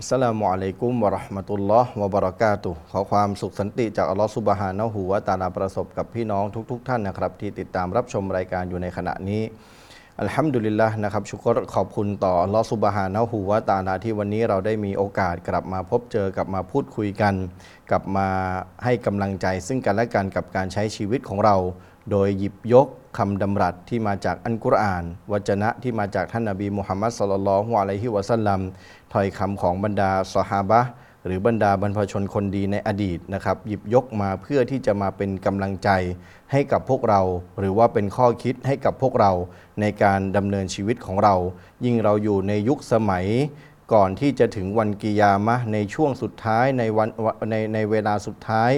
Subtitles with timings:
[0.00, 9.42] อัสสลามุอะลัยกุมวะราะห์มะตุลลอฮ์วะบะเราะกาตุขอความสุขสันติจากอัลลอฮ์ซุบฮานะฮูวะตะอาลาประสบกับพี่น้องทุกๆท่านนะครับ ที่ติดตามรับชมรายการอยู่ในขณะนี้
[10.20, 17.34] อัลฮัมดุลิลละนะครับชุกรขอบคุณต่ออัลลอฮ์ซุบฮานะฮูวะตาลาที่วันนี้เราได้มีโอกาสกลับมาพบเจอกลับมาพูดคุยกัน
[17.90, 18.28] กลับมา
[18.84, 21.56] ให้กำลังใจซึ่งกันและกันกับการใช้ชีวิตของเรา
[22.10, 22.86] โดยหยิบยก
[23.18, 28.60] คำดำรัสที่มาจากอันกุรอาน วจนะที่มาจากท่านนบีมุฮัมมัดสลลัลฮุอะลัยฮิวะสัลลัม
[29.12, 30.80] ถ้อยคำของบรรดาสหาบะ
[31.24, 35.90] หรือบรรดาบรรพชนคนดีในอดีตนะครับ หยิบยกมาเพื่อที่จะมาเป็นกำลังใจ
[36.52, 37.20] ให้กับพวกเรา
[37.58, 39.32] หรือว่าเป็นข้อคิดให้กับพวกเรา
[39.80, 41.34] ในการดำเนินชีวิตของเรา
[41.84, 43.26] ยิ่งเราอยู่ในยุคสมัย
[43.94, 47.08] ก่อนที่จะถึงวันกิยามะในช่วงสุดท้ายในวัน
[47.50, 48.70] ในในเวลาสุดท้าย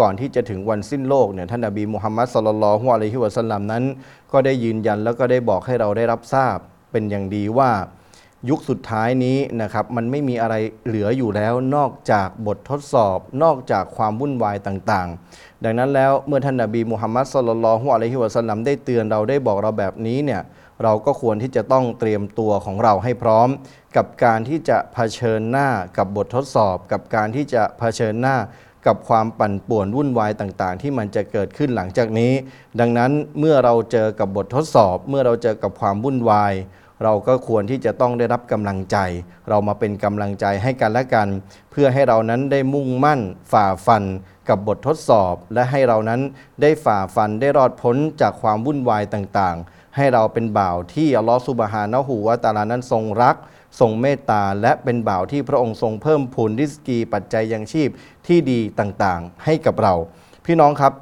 [0.00, 3.84] ก่อนที่จะถึงวันสิ้นโลกเนี่ยท่านนบีมุฮัมมัดสลลัลฮุอะลัยฮิวะสัลลัมนั้น
[4.32, 6.56] ก็ได้ยืนยันแล้วก็ได้บอกให้เราได้รับทราบ
[6.92, 7.70] เป็นอย่างดีว่า
[8.50, 10.54] ยุคสุดท้ายนี้นะครับมันไม่มีอะไร
[10.86, 20.42] เหลืออยู่แล้วนอกจากบททดสอบ นอกจากความวุ่นวายต่างๆ ดังนั้นแล้วเมื่อท่านนบีมุฮัมมัดสลลัลฮุอะลัยฮิวะสัลลัมได้เตือนเราได้บอกเราแบบนี้เนี่ย
[20.82, 23.48] เราก็ควรที่จะต้องเตรียมตัวของเราให้พร้อม
[23.96, 28.36] กับการที่จะเผชิญหน้ากับบททดสอบ กับการที่จะเผชิญหน้า
[28.86, 32.32] กับความปั่นป่วนวุ่นวายต่างๆ ที่มันจะเกิดขึ้นหลังจากนี้
[32.80, 36.54] ดังนั้นเมื่อเราเจอกับบททดสอบ เมื่อเราเจอกับความวุ่นวาย
[37.04, 38.96] เราก็ควรที่จะต้องได้รับกำลังใจ
[39.48, 41.28] เรามาเป็นกำลังใจให้กันและกัน
[41.70, 43.20] เพื่อให้เรานั้นได้มุ่งมั่น
[43.52, 44.04] ฝ่าฟัน
[44.48, 46.20] กับบททดสอบ และให้เรานั้น
[46.62, 53.36] ได้ฝ่าฟันได้รอดพ้นจากความวุ่นวายต่างๆ ให้เราเป็นบ่าวที่อัลลอฮฺสุบฮานะฮูวะตาลานั้นทรงรัก
[53.80, 57.88] ทรงเมตตา และเป็นบ่าวที่พระองค์ทรงเพิ่มพูนริสกีปัจจัยยังชีพ
[58.26, 59.94] ที่ดีต่างๆ ให้กับเรา
[60.44, 60.92] พี่น้องครับ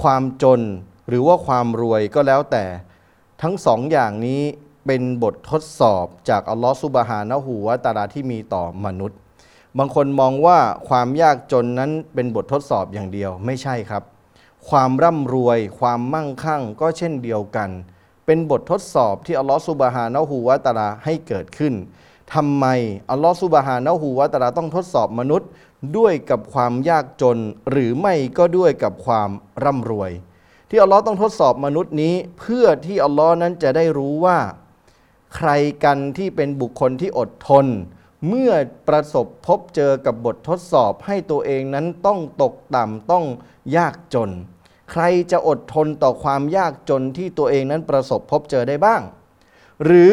[0.00, 0.60] ความจน
[1.08, 2.64] หรือว่าความรวยก็แล้วแต่
[3.42, 4.42] ทั้งสองอย่างนี้
[4.86, 9.18] เป็นบททดสอบจากอัลลอฮฺซุบฮานะฮูวะตาลาที่มีต่อมนุษย์
[9.78, 10.58] บางคนมองว่า
[10.88, 14.02] ความยากจนนั้นเป็นบททดสอบอย่างเดียวไม่ใช่ครับ
[14.68, 17.70] ความร่ำรวย ความมั่งคั่งก็เช่นเดียวกัน
[18.30, 21.74] เป็นบททดสอบที่อัลลอฮฺซุบฮานะฮูวะตาลาให้เกิดขึ้น
[22.34, 22.64] ทำไม
[23.10, 25.48] อัลลอฮฺซุบฮานะฮูวะตาลาต้องทดสอบมนุษย์
[25.96, 27.38] ด้วยกับความยากจน
[27.70, 29.30] หรือไม่ก็ด้วยกับความ
[29.64, 30.10] ร่ำรวย
[30.70, 34.38] ที่อัลลอฮ์ต้องทดสอบมนุษย์นี้ เพื่อที่อัลลอฮ์นั้นจะได้รู้ว่า
[35.36, 35.50] ใคร
[35.84, 37.66] กันที่เป็นบุคคลที่อดทน
[38.28, 38.52] เมื่อ
[38.88, 43.24] ประสบพบเจอกับบททดสอบให้ตัวเองนั้นต้องตกต่ำต้อง
[43.76, 44.30] ยากจน
[44.90, 49.00] ใครจะอดทนต่อความยากจนที่ตัวเองนั้นประสบพบเจอได้บ้าง
[49.84, 50.12] หรือ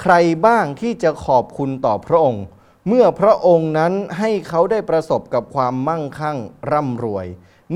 [0.00, 0.14] ใคร
[0.46, 2.44] บ้างที่จะขอบคุณต่อพระองค์
[2.88, 6.38] เมื่อพระองค์นั้นให้เขาได้ประสบกับความมั่งคั่ง
[6.70, 7.26] ร่ำรวย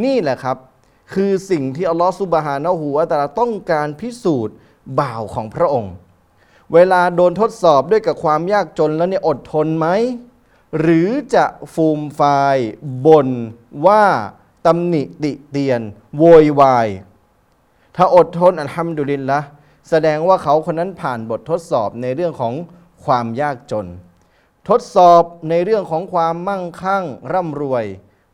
[0.05, 0.57] นี่แหละครับ
[1.15, 4.55] คือสิ่งที่อัลลอฮฺซุบฮานะฮูวะตาลาต้องการพิสูจน์
[5.01, 5.93] บ่าวของพระองค์
[6.73, 9.87] เวลาโดนทดสอบด้วยกับความยากจนแล้วเนี่ยอดทนไหม
[10.81, 11.45] หรือจะ
[11.75, 12.57] ฟูมฟาย
[13.07, 13.29] บ่น
[13.87, 14.05] ว่า
[14.67, 15.81] ตำหนิติเตียน
[16.19, 16.89] โวยวาย
[17.97, 19.39] ถ้าอดทนอัลฮัมดุลิลละ
[19.91, 22.55] แสดงว่าเขาคนนั้นผ่านบททดสอบในเรื่องของ
[23.05, 23.87] ความยากจน
[24.69, 27.85] ทดสอบในเรื่องของความมั่งคั่งร่ำรวย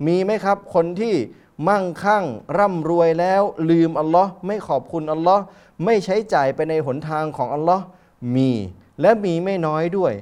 [0.07, 1.15] มีไหมครับคนที่
[1.69, 2.25] มั่งคั่ง
[2.59, 5.43] ร่ำรวยแล้วลืมอัลลอฮ์ไม่ขอบคุณอัลลอฮ์
[5.85, 7.85] ไม่ใช้จ่ายไปในหนทางของอัลลอฮ์
[8.35, 8.51] มี
[9.01, 10.13] และมีไม่น้อยด้วย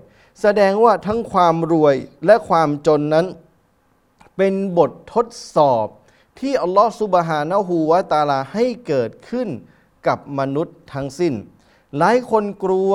[0.43, 1.95] แสดงว่าทั้งความรวย
[2.27, 3.27] และความจนนั้น
[4.37, 5.87] เป็นบททดสอบ
[6.41, 9.49] ที่อัลลอฮ์ซุบฮานะฮูวะตาลาให้เกิดขึ้น
[10.07, 11.35] กับมนุษย์ทั้งสิ้น
[11.99, 12.93] หลายคนกลัว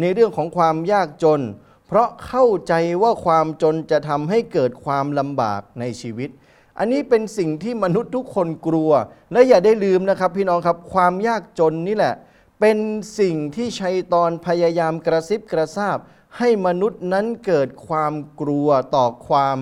[0.00, 1.40] ในเรื่องของความยากจน
[1.86, 6.30] เพราะเข้าใจว่าความจนจะทำให้เกิดความลำบากในชีวิต
[6.78, 8.90] อันนี้เป็นสิ่งที่มนุษย์ทุกคนกลัว
[9.32, 12.14] และอย่าได้ลืมนะครับพี่น้องครับความยากจนนี่แหละ
[12.60, 12.78] เป็น
[13.18, 15.98] สิ่งที่ชัยตอนพยายามกระซิบกระซาบ
[16.38, 19.58] ให้มนุษย์นั้นเกิดความกลัวต่อความ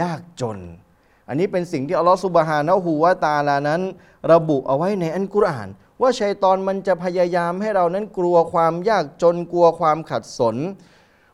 [0.00, 0.58] ยากจน
[1.28, 3.82] อันนี้เป็นสิ่งที่อัลลอฮฺสุบฮานะฮูวะตาลานั้น
[4.32, 5.68] ระบุเอาไว้ในอันกุรอาน
[6.00, 10.56] ว่าชัยตอนมันจะพยายามให้เรานั้นกลัวความยากจนกลัวความขัดสน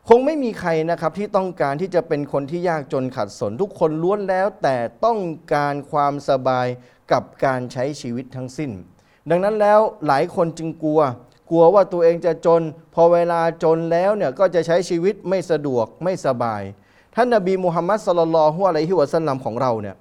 [0.09, 5.19] คงไม่มีใครนะครับที่ต้องการที่จะเป็นคนที่ยากจนขัดสน ทุกคนล้วนแล้ว แต่ต้อง
[5.53, 6.67] การความสบาย
[7.11, 8.71] กับการใช้ชีวิตทั้งสิ้น
[9.29, 11.01] ดังนั้นแล้วหลายคนจึงกลัว
[11.49, 12.61] กลัวว่าตัวเองจะจน
[12.95, 16.61] พอเวลาจนแล้วเนี่ยก็จะใช้ชีวิตไม่สะดวกไม่สบาย
[17.15, 19.95] ท่านนบีมุฮัมมัดสลลัลฮุอะลัยฮิวะสัลลัมของเราเนี่ย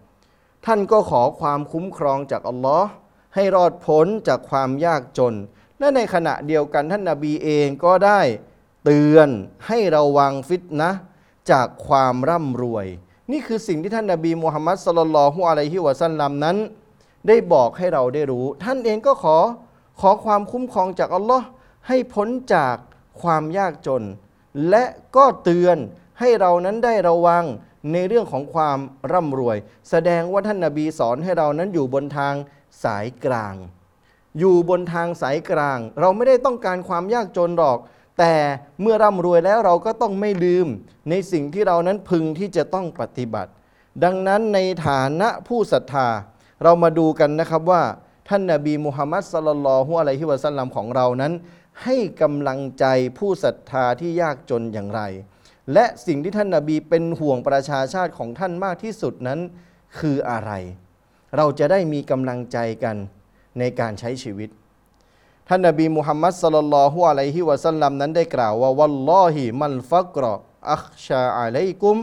[0.66, 2.88] ท่านก็ขอความคุ้มครองจากอัลลอฮ์
[3.34, 5.34] ให้รอดพ้นจากความยากจน
[5.78, 8.20] และในขณะเดียวกันท่านนาบีเองก็ได้
[8.84, 9.28] เตือน
[9.66, 10.90] ให้ระวังฟิตนะ
[11.50, 12.86] จากความร่ำรวย
[13.32, 16.56] นี่คือสิ่งที่ท่านนาบีมูฮัมมัดสลลัลฮุอะลัยฮิวะสัลลัมนั้น
[17.28, 19.36] ได้บอกให้เราได้รู้ ท่านเองก็ขอ
[20.00, 21.46] ขอความคุ้มครองจากอัลลอฮ์
[21.88, 22.76] ให้พ้นจาก
[23.22, 24.02] ความยากจน
[24.68, 24.84] และ
[25.16, 25.78] ก็เตือน
[26.20, 27.44] ให้เรานั้นได้ระวัง
[27.92, 28.78] ในเรื่องของความ
[29.12, 29.56] ร่ำรวย
[29.90, 32.34] แสดงว่าท่านนาบีสอนให้เรานั้นอยู่บนทาง
[32.84, 33.54] สายกลาง
[34.38, 37.78] อยู่บนทางสายกลาง เราไม่ได้ต้องการความยากจนหรอก
[38.18, 38.34] แต่
[38.80, 40.66] เมื่อร่ำรวยแล้วเราก็ต้องไม่ลืม
[41.10, 43.50] ในสิ่งที่เรานั้นพึงที่จะต้องปฏิบัติ
[44.04, 46.08] ดังนั้นในฐานะผู้ศรัทธา
[46.62, 47.82] เรามาดูกันนะครับว่า
[48.28, 51.32] ท่านนาบีมุฮัมมัดสลลัลฮุอะลัยฮิวะสัลลัมของเรานั้น
[51.84, 52.84] ให้กำลังใจ
[53.18, 55.00] ผู้ศรัทธาที่ยากจนอย่างไร
[55.72, 59.40] และสิ่งที่ท่านนาบีเป็นห่วงประชาชาติของท่านมากที่สุดนั้น
[59.98, 60.52] คืออะไร
[61.36, 62.96] เราจะได้มีกำลังใจกัน
[63.58, 64.50] ในการใช้ชีวิต
[65.48, 70.34] ท่านนบีมุฮัมมัดสลลัลลอฮุอะลัยฮิวะสัลลัมนั้นได้กล่าวว่าวัลลอฮิมันฟักรอ
[70.72, 71.96] อัคชาอะลัยกุม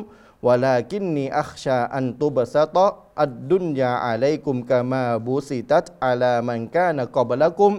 [0.48, 2.88] วะลากินนีอัคชาอันตุบสะตะ
[3.22, 7.72] อัดดุนยาอะลัยกุมกามาบูซิตัตอะลามันกานกอบละกุม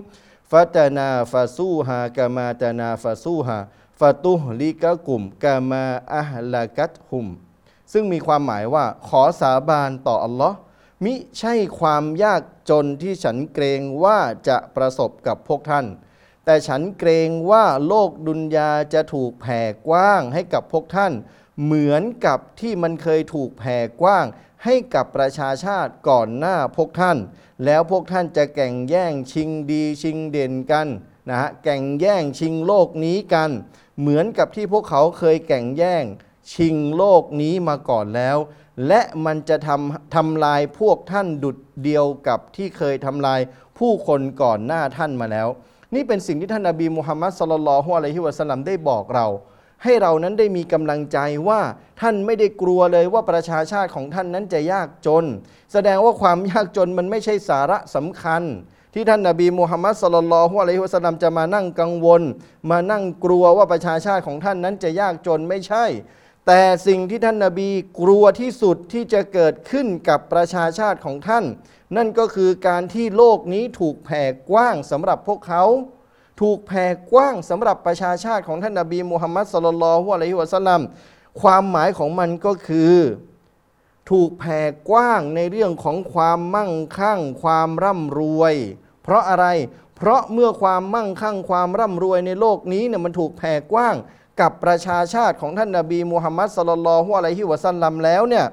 [0.50, 3.58] ฟะตนาฟาซูฮากามาตานาฟาซูฮา
[4.00, 6.22] ฟาตุลิกะกลุ่มกามาอั
[6.52, 7.26] ลากัตฮุม
[7.92, 10.56] ซึ่งมีความหมายว่าขอสาบานต่ออัลลอฮ์
[11.04, 15.86] มิใช่ความยากจนที่ฉันเกรงว่าจะประสบกับพวกท่าน
[16.44, 21.12] แต่ฉันเกรงว่าโลกดุนยาจะถูกแผ่กว้างให้กับพวกท่าน
[21.62, 24.26] เหมือนกับที่มันเคยถูกแผ่กว้าง
[24.64, 27.18] ให้กับประชาชาติก่อนหน้าพวกท่าน
[27.64, 30.88] แล้วพวกท่านจะแก่งแย่งชิงดีชิงเด่นกัน
[31.28, 33.50] นะฮะแก่งแย่งชิงโลกนี้กัน
[34.00, 36.04] เหมือนกับที่พวกเขาเคยแก่งแย่ง
[36.52, 38.36] ชิงโลกนี้มาก่อนแล้ว
[38.86, 43.40] และมันจะทำทำลายพวกท่านดุดเดียวกับที่เคยทำลาย
[43.78, 45.48] ผู้คนก่อนหน้าท่านมาแล้ว
[45.94, 49.26] นี่เป็นสิ่งที่ท่านนบีมุฮัมมัดสลลัลฮุอะลัยฮิวะสัลลัมได้บอกเรา
[49.82, 51.18] ให้เรานั้นได้มีกำลังใจ
[51.48, 51.60] ว่า
[52.00, 55.24] ท่านไม่ได้กลัวเลยว่าประชาชาติของท่านนั้นจะยากจน
[55.72, 58.42] แสดงว่าความยากจนมันไม่ใช่สาระสำคัญ
[58.98, 62.22] ที่ท่านนาบีมูฮัมมัดสลลัลฮุอะลัยฮิวะสัลลัมจะมานั่งกังวล
[62.70, 65.84] มานั่งกลัวว่าประชาชาติของท่านนั้นจะยากจนไม่ใช่
[66.46, 67.68] แต่สิ่งที่ท่านนาบี
[68.00, 71.44] กลัวที่สุดที่จะเกิดขึ้นกับประชาชาติของท่าน
[71.96, 75.64] นั่นก็คือการที่โลกนี้ถูกแผ่กว้างสำหรับพวกเขา
[76.40, 80.80] ถูกแผ่กว้างสำหรับประชาชาติของท่านนาบีมูฮัมมัดสลลัลฮุอะลัยฮิวะสัลลัม
[81.40, 82.96] ความหมายของมันก็คือ
[84.10, 84.60] ถูกแผ่
[84.90, 88.56] กว้างในเรื่องของความมั่งคั่ง ความร่ำรวย
[89.06, 89.46] เพราะอะไร
[89.96, 93.96] เพราะเมื่อความมั่งคั่งความร่ำรวยในโลกนี้เนี่ยมันถูกแผ่กว้าง
[94.40, 98.46] กับประชาชาติของท่านนาบีมูฮัมมัดสลลัลฮุอะลัยฮิวะสัลลัมแล้วเนี่ย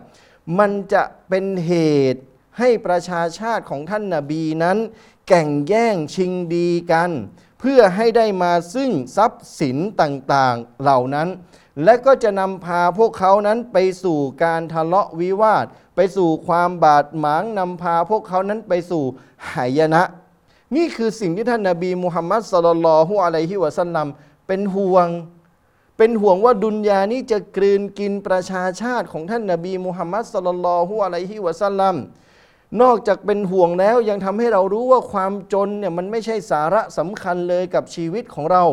[0.60, 1.74] มันจะเป็นเห
[2.14, 2.22] ตุ
[2.60, 4.78] ให้ประชาชาติของท่านนาบีนั้น
[5.28, 7.12] แก่งแย่งชิงดีกัน
[7.60, 11.28] เพื่อให้ได้มาซึ่งทรัพย์สินต่างๆเหล่านั้น
[11.84, 15.66] และก็จะนำพาพวกเขานั้นไปสู่การทะเลาะวิวาท
[15.96, 19.04] ไปสู่ความบาดหมางนำพาพวกเขานั้นไปสู่
[19.52, 20.04] หายนะ
[20.76, 24.08] นี่คือสิ่งที่ท่านนาบีมุฮัมมัดสลลัลฮุอะลัยฮิวะสัลลัม
[24.48, 25.08] เป็นห่วง
[25.98, 31.96] เป็นห่วงว่าดุนยานี้จะกลืนกินประชาชาติของท่านนาบีมุฮัมมัดสลลัลฮุอะลัยฮิวะสัลลัม
[32.82, 38.64] นอกจากเป็นห่วงแล้วยังทำให้เรารู้ว่าความจนเนี่ยมันไม่ใช่สาระสำคัญเลยกับชีวิตของเรา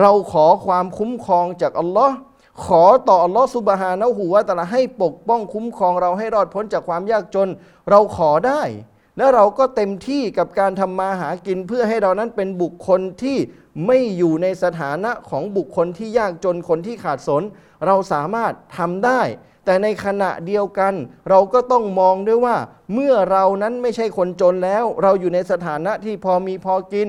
[0.00, 2.16] เราขอความคุ้มครองจากอัลลอฮ์
[2.64, 7.48] ขอต่ออัลลอฮ์ซุบฮานะฮูวะตะอาลาให้ปกป้องคุ้มครองเราให้รอดพ้นจากความยากจน
[7.90, 8.62] เราขอได้
[9.16, 13.38] และเราก็เต็มที่กับการทำมาหากินเพื่อให้เรานั้นเป็นบุคคลที่
[13.86, 17.42] ไม่อยู่ในสถานะของบุคคลที่ยากจนคนที่ขาดสน
[17.86, 19.22] เราสามารถทำได้
[19.64, 20.94] แต่ในขณะเดียวกัน
[21.30, 22.56] เราก็ต้องมองด้วยว่า
[22.94, 27.08] เมื่อเรานั้นไม่ใช่คนจนแล้ว เราอยู่ในสถานะที่พอมีพอกิน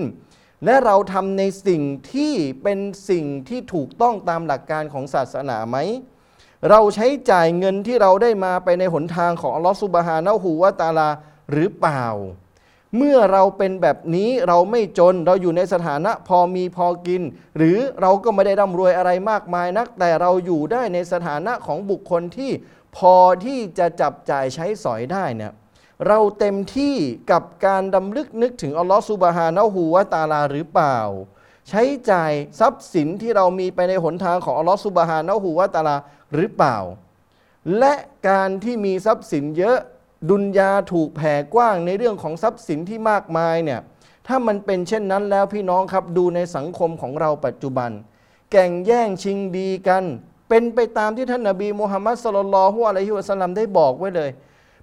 [0.65, 1.81] และเราทำในสิ่ง
[2.13, 2.33] ที่
[2.63, 5.77] เป็นสิ่งที่ถูกต้องตามหลักการของศาสนาไหม
[6.69, 11.09] เราใช้จ่ายเงินที่เราได้มาไปในหนทางของอัลลอฮฺสุบฮานะฮูวะตาลา
[11.51, 12.05] หรือเปล่า
[12.97, 17.21] เมื่อเราเป็นแบบนี้เราไม่จนเราอยู่ในสถานะพอมีพอกิน
[17.57, 22.51] หรือเราก็ไม่ได้ร่ำรวยอะไรมากมายนัก แต่เราอยู่ได้ในสถานะของบุคคลที่
[22.97, 25.53] พอที่จะจับจ่ายใช้สอยได้เนี่ย
[26.07, 26.95] เราเต็มที่
[27.31, 30.99] กับการดำลึกนึกถึงอัลลอฮฺสุบฮานะฮูวะตาลาหรือเปล่า
[31.69, 35.97] ใช้จ่ายทรัพย์สินที่เรามีไปในหนทางของอัลลอฮฺสุบฮานะฮูวะตาลา
[36.35, 36.77] หรือเปล่า
[37.79, 37.93] และ
[38.29, 39.79] การที่มีทรัพย์สินเยอะ
[40.29, 43.79] ดุนยาถูกแผ่กว้างในเรื่องของทรัพย์สินที่มากมายเนี่ย
[44.27, 47.91] ถ้ามันเป็นเช่นนั้นแล้วพี่น้องครับดูในสังคมของเราปัจจุบัน
[48.51, 50.03] แก่งแย่งชิงดีกัน
[50.49, 54.29] เป็นไปตามที่ท่านนาบีมูฮัมมัดสลลัลฮุอะลัยฮิวะสัลลัมได้บอกไว้เลย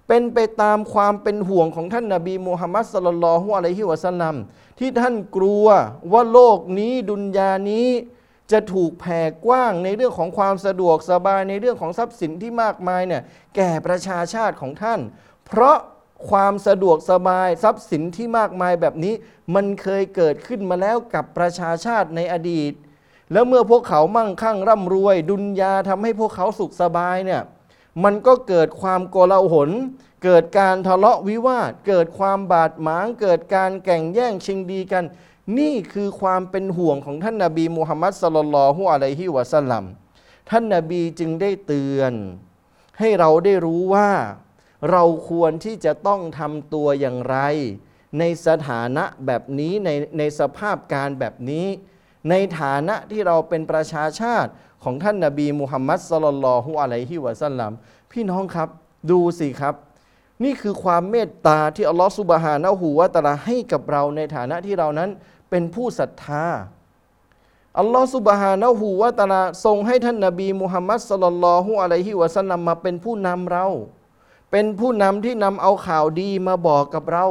[0.07, 4.35] เป็นไปตามความเป็นห่วงของท่านนาบีมูฮัมมัดสลลัลฮุอะลัยฮิวะสัลลัม
[4.79, 5.67] ที่ท่านกลัว
[6.11, 7.87] ว่าโลกนี้ดุนยานี้
[8.51, 13.21] จะถูกแผ่กว้างในเรื่องของความสะดวกสบายในเรื่องของทรัพย์สินที่มากมายเนี่ย
[13.55, 14.99] แก่ประชาชาติของท่าน
[15.45, 15.77] เพราะ
[16.29, 19.13] ความสะดวกสบายทรัพย์สินที่มากมายแบบนี้
[19.55, 22.73] มันเคยเกิดขึ้นมาแล้วกับประชาชาติในอดีต
[23.31, 27.41] แล้วเมื่อพวกเขามั่งคั่งร่ำรวย ดุนยาทำให้พวกเขาสุขสบายเนี่ย
[28.03, 29.69] มันก็เกิดความโกลาหล
[30.23, 35.05] เกิดการทะเลาะวิวาท เกิดความบาดหมาง เกิดการแข่งแย่งชิงดีกัน
[35.59, 39.83] นี่คือความเป็นห่วงของท่านนาบีมูฮัมมัดสลลัลฮุอะลัยฮิวะสัลลัม
[40.49, 42.13] ท่านนาบีจึงได้เตือน
[42.99, 44.09] ให้เราได้รู้ว่า
[44.91, 47.37] เราควรที่จะต้องทำตัวอย่างไร
[48.19, 51.67] ในสถานะแบบนี้ในในสภาพการแบบนี้
[52.29, 54.51] ในฐานะที่เราเป็นประชาชาติ
[54.83, 57.71] ของท่านนาบีมุฮัมมัดสลลัลฮุอะลัยฮิวะสัลลัม
[58.11, 58.69] พี่น้องครับ
[59.11, 59.75] ดูสิครับ
[60.43, 65.09] นี่คือความเมตตาที่อัลลอฮฺสุบฮานะฮูวะตะลาให้กับเราในฐานะที่เรานั้น
[65.55, 66.47] เป็นผู้ศรัทธา
[67.79, 73.67] อัลลอฮฺสุบฮานะฮูวะตาลาทรงให้ท่านนบีมุฮัมมัดสลลัลลอฮุอะลัยฮิวะสัลลัมมาเป็นผู้นำเรา
[74.51, 77.27] เป็นผู้นำที่นำเอาข่าวดีมาบอกกับเรา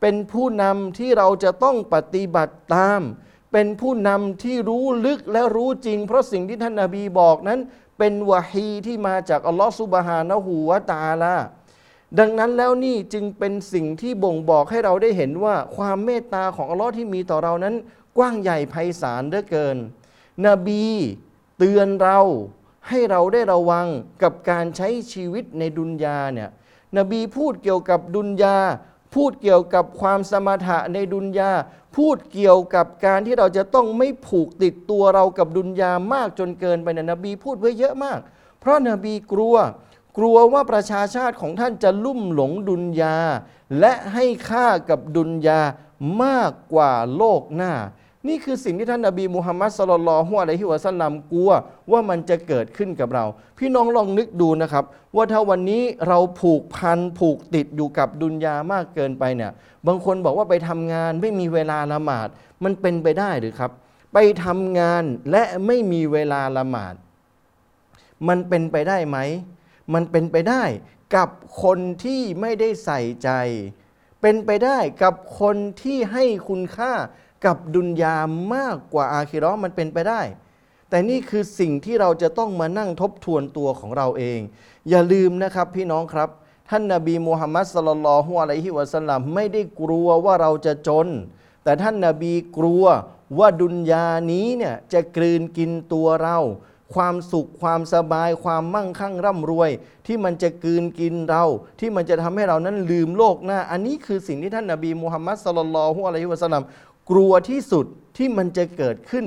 [0.00, 3.00] เป็นผู้นำที่เราจะต้องปฏิบัติตาม
[3.52, 7.60] เป็นผู้นำที่รู้ลึกและรู้จริง เพราะสิ่งที่ท่านนาบีบอกนั้น
[7.98, 11.36] เป็นวะฮีที่มาจากอัลลอฮฺสุบฮานะฮูวะตาลา
[12.18, 17.74] ดังนั้นแล้วนี่จึงเป็นสิ่งที่บ่งบอกให้เราได้เห็นว่าความเมตตาของอัลลอฮ์ที่มีต่อเรานั้น
[18.16, 19.76] กว้างใหญ่ไพศาลเหลือเกิน
[20.46, 20.84] นบี
[21.58, 22.20] เตือนเรา
[22.88, 23.86] ให้เราได้ระวัง
[24.22, 26.50] กับการใช้ชีวิตในดุนยาเนี่ย
[26.98, 28.56] นบีพูดเกี่ยวกับดุนยา
[29.14, 31.50] พูดเกี่ยวกับความสมถะในดุนยา
[31.96, 38.18] พูดเกี่ยวกับการที่เราจะต้องไม่ผูกติดตัวเรากับดุนยามากจนเกินไปนะนบีพูดไว้เยอะมาก
[38.60, 39.56] เพราะนบีกลัว
[40.18, 43.16] กลัวว่าประชาชาติของท่านจะลุ่มหลงดุนยา
[43.80, 45.60] และให้ค่ากับดุนยา
[46.24, 47.72] มากกว่าโลกหน้า
[48.28, 51.50] นี่คือสิ่งที่ท่านนบีมุฮัมมัดสลลัลลอฮุอะลัยฮิวะสัลลัมกลัว
[51.90, 53.24] ว่ามันจะเกิดขึ้นกับเรา
[53.58, 54.84] พี่น้องลองนึกดูนะครับ
[55.16, 59.52] ว่าถ้าวันนี้เราผูกพันผูกติดอยู่กับดุนยามากเกินไปเนี่ย
[59.86, 62.28] บางคนบอกว่าไปทำงานไม่มีเวลาละหมาด
[62.64, 63.70] มันเป็นไปได้หรือครับ
[64.14, 66.94] ไปทำงานและไม่มีเวลาละหมาด
[68.28, 69.18] มันเป็นไปได้ไหม
[69.94, 70.64] มันเป็นไปได้
[71.16, 71.28] กับ
[71.62, 73.30] คนที่ไม่ได้ใส่ใจ
[74.20, 76.92] เป็นไปได้กับคนที่ให้คุณค่า
[77.46, 78.16] กับดุนยา
[78.54, 80.22] มากกว่าอาคิราะห์มันเป็นไปได้
[80.88, 84.40] แต่นี่คือสิ่งที่เราจะต้องมานั่งทบทวนตัวของเราเอง
[84.88, 86.28] อย่าลืมนะครับพี่น้องครับ
[86.70, 91.08] ท่านนาบีมูฮัมมัดสลลัลฮุอะลัยฮิวะสัลลัมไม่ได้กลัวว่าเราจะจน
[91.64, 92.84] แต่ท่านนาบีกลัว
[93.38, 96.38] ว่าดุนยานี้เนี่ยจะกลืนกินตัวเรา
[96.94, 99.70] ความสุขความสบายความมั่งคั่งร่ำรวย
[100.06, 101.44] ที่มันจะกืนกินเรา
[101.80, 106.62] ที่มันจะทำให้เรานั้นลืมโลกหน้า อันนี้คือสิ่งที่ท่านนาบีมูฮัมมัดสลลัลฮุอะลัยฮิวะสัลลัม
[107.10, 109.26] กลัวที่สุดที่มันจะเกิดขึ้น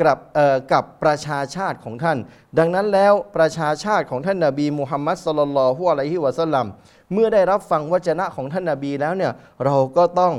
[0.00, 2.18] กับเอ่อกับประชาชาติของท่าน
[2.58, 6.66] ดังนั้นแล้วประชาชาติของท่านนาบีมุฮัมมัดสลลัลฮุอะลัยฮิวะสัลลัม
[7.12, 9.32] เมื่อได้รับฟังวจนะของท่านนาบีแล้วเนี่ย
[9.64, 10.34] เราก็ต้อง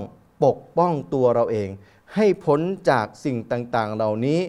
[0.46, 1.70] ปกป้องตัวเราเอง
[2.15, 4.39] ให้พ้นจากสิ่งต่างๆ เหล่านี้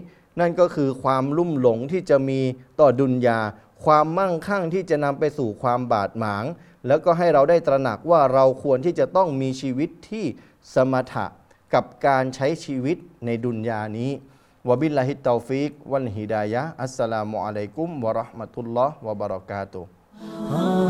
[0.41, 2.41] นั่นก็คือความลุ่มหลงที่จะมี
[2.81, 3.41] ต่อดุนยา
[3.85, 6.45] ความมั่งคั่งที่จะนำไปสู่ความบาดหมาง
[6.87, 10.25] แล้วก็ให้เราได้ตระหนักว่าเราควรที่จะต้องมีชีวิตที่
[10.75, 11.27] สมถะ
[11.75, 14.11] กับการใช้ชีวิตในดุนยานี้
[14.69, 20.84] وبالله التوفيق والهداية السلام عليكم ورحمة الله وبركاته